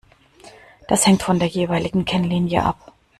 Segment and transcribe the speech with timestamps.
[0.87, 2.93] Das hängt von der jeweiligen Kennlinie ab.